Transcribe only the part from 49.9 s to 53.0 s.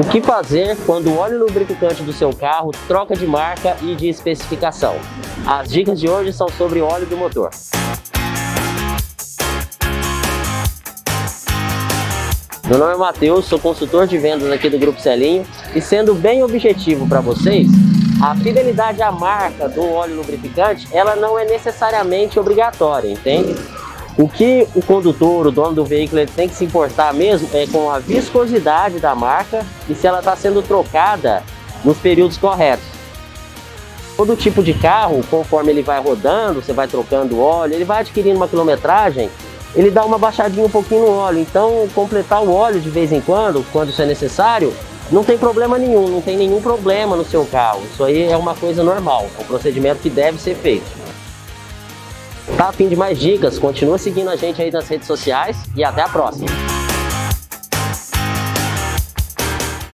que deve ser feito. Tá a fim de